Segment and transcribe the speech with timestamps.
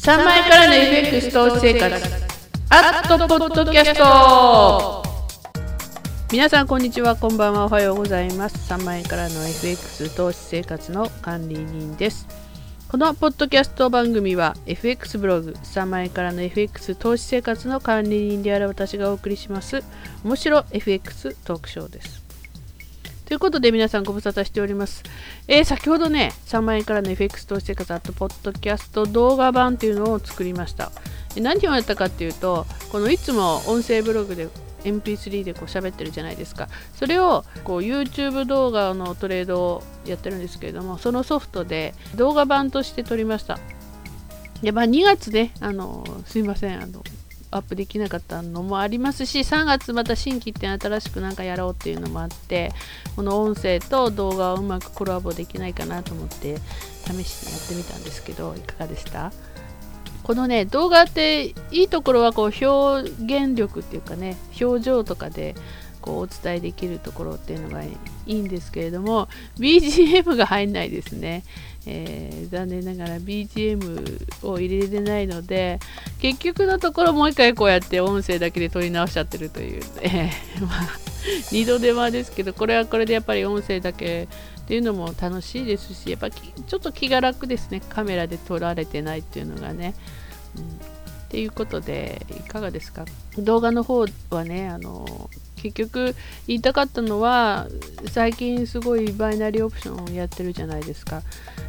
[0.00, 1.94] 3万円からの FX 投資生活。
[2.70, 5.02] アットポッドキャスト。
[6.32, 7.16] 皆さんこんにちは。
[7.16, 7.66] こんばんは。
[7.66, 8.72] おはようございます。
[8.72, 12.26] 3万円からの FX 投資生活の管理人です。
[12.88, 19.84] このポッドキャスト番組は FX ブログ3万円からの FX 投資生活の管理人である私がお送りします。
[20.24, 22.19] 面白 FX トークショーです。
[23.30, 25.04] ということで皆さんご無沙汰しております。
[25.46, 30.90] えー、先ほどね、3万円からの FX 投資生活アットポッドキャスト動画版っていうのを作りました。
[31.36, 34.48] 何をやったかっていうと、このいつも音声ブログで
[34.82, 36.66] MP3 でこう喋ってるじゃないですか。
[36.96, 43.60] それをこう YouTube 動画のトレードをやってるんですけれども、そのソフトで動画版として撮りました。
[44.60, 47.04] で、まあ、2月ね、あのすいません、あの
[47.50, 52.70] アップできなかったのもありますし3月また新規って新しくなんかやろうっていうのもあって
[53.16, 56.58] この音声と動画をうまくコラボできないかなと思って
[57.04, 59.32] 試してやってみたんですけどいかがでした？
[60.22, 65.56] このね動画っていいところはこう表現力っていうかね表情とかで
[66.00, 67.90] こうお伝えできるところっていうのがい
[68.26, 71.44] いんですけれども BGM が入んないですね。
[71.86, 75.78] えー、残念ながら BGM を入れれないので
[76.20, 80.88] 結局のところもう一回こうやって音声だけで撮り直しちゃってるという、ね、 まあ、
[81.50, 84.28] 二度手間ですけどこれはこれでやっぱり音声だけ
[84.60, 87.80] っていうのも楽しいですしやっぱちょっと気が楽ですね。
[87.88, 89.94] カメラで撮られてないっていうのがね。
[90.56, 90.64] うん。
[90.64, 90.66] っ
[91.30, 93.04] ていうことでいかがですか？
[93.38, 96.14] 動画の方はねあの結局
[96.46, 97.68] 言いたかったのは
[98.10, 101.22] 最近すごいバイナリーオプションをやってるじゃないですか。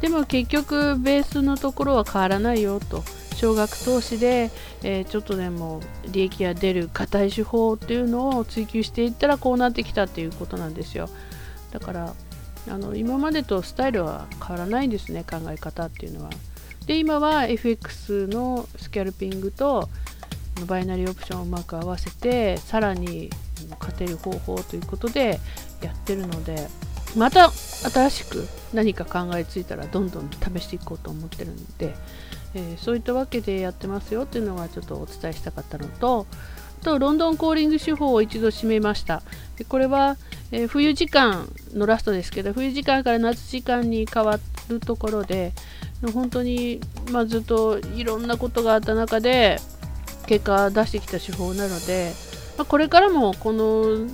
[0.00, 3.02] でも結局ベースのところは変わらないよと。
[3.34, 4.50] 少額投資で、
[4.82, 11.08] えー、ちょっとでも利益が出る硬い手法っていうのを追求していったらこうなってきたっていうことなんですよ。
[11.72, 12.14] だから
[12.70, 16.30] あの今までとスタイルは変わらないんですね考え方っていうのは。
[16.86, 19.88] で今は FX のスキャルピングと
[20.66, 23.30] バイナリーオプションをうまく合わせてさらに
[23.78, 25.40] 勝てる方法ということで
[25.82, 26.68] やってるので
[27.16, 31.94] また新しく何か考えついたらどんどん試していこうと思ってるんで、
[32.54, 36.26] えー、そういったわけでやってますよっていうのがちょっとお伝えしたかったのと
[36.80, 39.22] あとロンドンコーリング手法を一度締めました。
[39.56, 40.16] でこれは、
[40.50, 44.38] えー、冬時間のラストですけど冬時間から夏時間に変わ
[44.68, 45.52] るところで
[46.12, 46.80] 本当に、
[47.10, 49.58] まあ、ずっといろんなことがあった中で
[50.26, 52.12] 結果出してきた手法なので、
[52.56, 54.06] まあ、これからもこの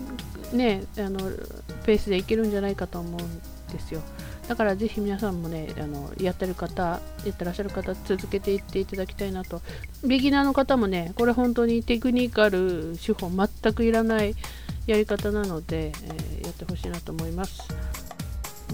[0.53, 1.19] ねあの
[1.85, 3.17] ペースでいけるんじゃないかと思うん
[3.73, 4.01] ですよ。
[4.49, 9.63] だからぜひ皆さんもねあのやってる方やってらっしゃる方続けていっていただきたいなと。
[10.05, 14.35] ビギナーの方もねこれ本当にテクニカル手法全くいらない
[14.87, 17.63] やり方なので、えー、やってほしいなと思います。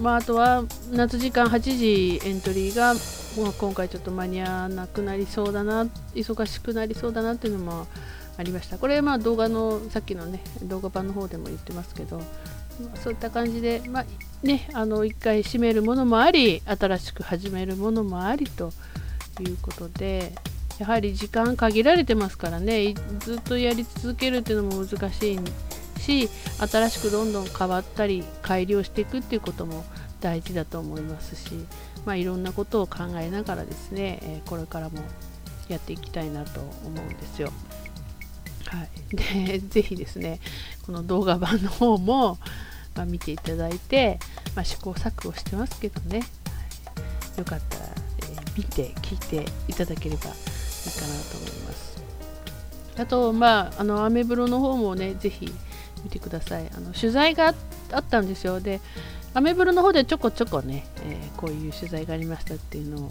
[0.01, 2.95] まあ、あとは夏時間8時エントリーが、
[3.59, 7.87] 今回ちょっと間に合わなくなりそうだな忙しくなりそうだなっていうのも
[8.37, 12.21] ありましたこれまあ動画のさっきのね動画版の方でも言ってますけど
[13.03, 14.07] そういった感じで、まあ、
[14.43, 18.73] ね、あの1回閉めるものもあり新しく始めるものもありと
[19.41, 20.33] いうことで
[20.79, 25.39] やはり時間限られてますからねずっとやり続けるっていうのも難しい
[26.01, 29.85] し新しくどんどん変わったり改良していくっていうことも
[30.21, 31.55] 大事だと思いますし、
[32.05, 34.99] まあ、いろんなことを考えながらですね、これからも
[35.69, 37.53] やっていきたいなと思うんですよ。
[38.67, 40.41] はい、でぜひですね
[40.85, 42.39] この動画版の方も、
[42.95, 44.19] まあ、見ていただいて、
[44.55, 46.25] まあ、試行錯誤してますけどね、は
[47.37, 50.37] い、よかったら、えー、見て聞いていただければいいかな
[51.31, 51.97] と思います。
[52.99, 55.53] あとまああのアメブロの方もねぜひ
[56.03, 56.71] 見てください。
[56.75, 57.55] あの取材が
[57.93, 58.61] あったんですよ。
[58.61, 58.81] で
[59.35, 63.11] アメブロの方でちょこちょこね、えー、こういう取材がありましたっていうのを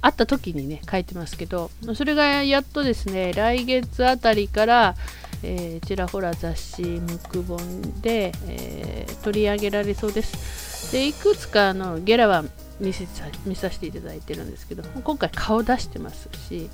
[0.00, 4.94] あった時にね書いてますけどそれがやっとですね来月あたりから、
[5.42, 12.44] えー、ちらほら雑誌ムック本で、えー、取り上げられそうですでいくつかのゲラは
[12.80, 13.06] 見せ
[13.46, 16.68] 見させていただいてるんですけど今回顔出してますし、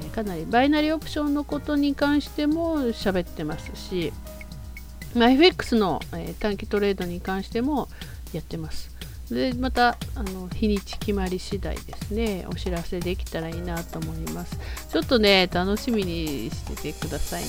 [0.00, 4.12] えー、かなりバイナリーオプションのことに関しても喋ってますし
[5.14, 7.88] まあ、FX の、え、短期トレードに関しても
[8.32, 8.90] やってます。
[9.34, 14.58] でまたあの日にち決まり次第ですねお知らせできたらいいなと思います。
[14.90, 17.48] ちょっとね楽しみにしててくださいね、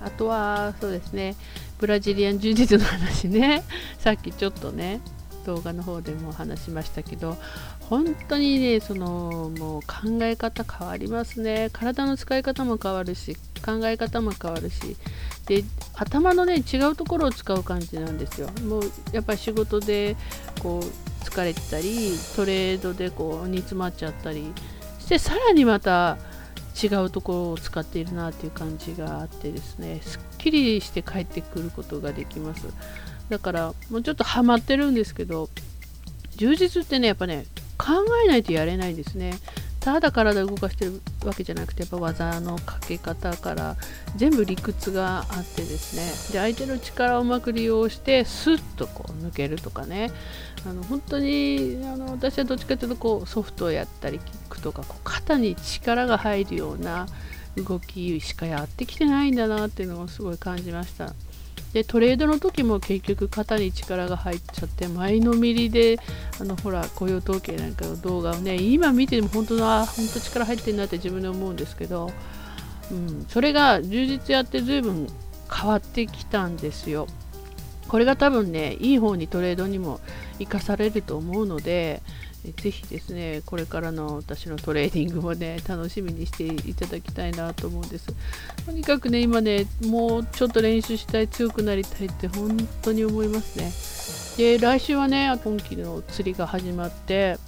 [0.00, 1.36] うん、あとはそうですね
[1.78, 3.62] ブラジリアン柔術の話ね。
[3.98, 5.00] さっきちょっとね
[5.44, 7.36] 動画の方でも話しましたけど
[7.80, 11.70] 本当にねそのもう考え方変わりますね。
[11.72, 14.96] 体の使い方も変わるし考え方も変わるし。
[15.46, 15.62] で
[15.94, 18.48] 頭のね違うところを使う感じなんですよ。
[18.66, 18.82] もう
[19.12, 20.16] やっぱり仕事で
[20.62, 24.52] こう疲れてたりトレードでこう煮詰まっちゃったり。
[24.98, 26.16] してさらにまた
[26.82, 30.00] 違うところを使っているなっていう感じがあってですね。
[30.02, 32.66] すっきりして帰ってくることができます。
[33.28, 35.48] だからもうちょっとハマってるんですけど
[36.36, 37.46] 充実ってねやっぱね
[37.78, 37.92] 考
[38.24, 39.34] えないとやれないですね。
[39.80, 43.76] ただ体動かしてるわけじゃなくてやっぱ技のかけ方から
[44.16, 46.32] 全部理屈があってですね。
[46.32, 50.10] で相手の力をうまく利用してスッとこう抜けるとかね。
[50.66, 57.06] あの本当にあの私はどっちかというとこうソフトをやったりキックとかこう肩に力が入るような
[57.56, 61.12] 動きしかやってきてないんだなっていうのをすごい感じました。
[61.72, 65.98] でトレードの時も結局肩に力が入っちゃって前のめりで
[66.40, 72.12] あのほら雇用統計なんかの動画をね今見ても本当な本当力入ってるなって自分で思うんですけど、
[72.92, 75.08] うん、それが充実やって随分
[75.52, 77.06] 変わってきたんですよ。
[77.88, 80.00] これが多分ねいい方にトレードにも
[80.38, 82.02] 生かされると思うので
[82.52, 88.06] ぜひですね、これからの私のトレーディングもね、楽しみにしていただきたいなと思うんです。
[88.66, 93.72] とにかくね、今ね、もうちょっと練習したい、強くなりたいって本当に思いますね。
[94.36, 97.38] で、来週はね、今期の釣りが始まって、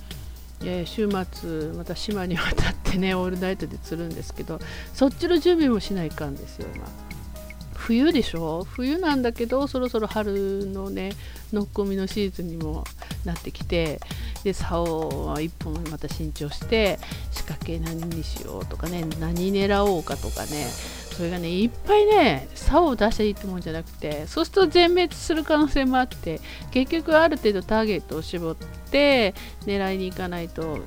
[0.64, 4.58] え週末、また島に渡ってね、オールナイトで釣るんですけど、
[4.94, 6.87] そっちの準備もしないかんですよ、今。
[7.75, 8.64] 冬でしょ？
[8.64, 11.12] 冬なんだけどそろそろ春のね
[11.52, 12.84] のっこみのシーズンにも
[13.25, 14.00] なってきて
[14.46, 17.00] で竿は1本また新調して
[17.32, 20.69] 仕掛け何にしようとかね何狙おうかとかね
[21.10, 26.40] それがねいっぱいね竿を出していいってもんじゃなくてそうすると全滅する可能性もあって
[26.70, 28.56] 結局ある程度ターゲットを絞っ
[28.93, 29.34] て
[29.64, 30.78] 狙いに行かないと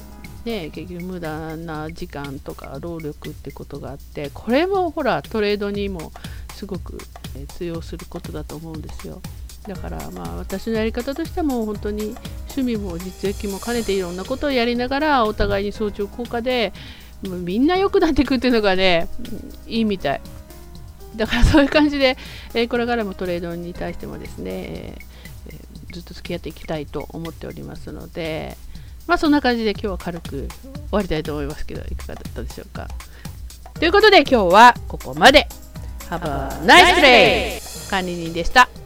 [0.46, 6.14] ね、結局無駄な時間とか労力ってことがあってこれもほらトレードにも
[6.56, 6.98] すごく
[7.50, 9.22] 通用することだと思うんですよ。
[9.68, 12.16] だからまあ私のやり方としても本当に
[12.56, 16.74] 趣味も実益も兼ねていろんなことをやりながらお互いに相乗効果で
[17.24, 19.08] もうみんな良くなっていくっていうのがね
[19.68, 20.22] いいみたい
[21.16, 22.18] だからそういう感じで、
[22.54, 24.96] えー、これからもトレードに対してもですね、え、
[25.92, 28.56] ずっと付き合っていきたいと思っておりますので
[29.08, 30.48] まあそんな感じで今日は軽く終
[30.92, 32.88] わりたいと思いますけどいかがだったでしょうか
[33.74, 35.48] ということで今日はここまで
[36.10, 37.90] Have a nice day!
[37.90, 38.79] 管理人でした。